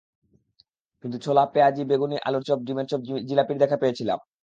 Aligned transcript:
কিন্তু 1.03 1.17
ছোলা, 1.17 1.43
পেঁয়াজি, 1.53 1.83
বেগুনি, 1.85 2.15
আলুর 2.27 2.43
চপ, 2.43 2.59
ডিমের 2.67 2.87
চপ, 2.87 3.01
জিলাপির 3.27 3.57
দেখা 3.57 3.77
পেয়েছিলাম। 3.77 4.19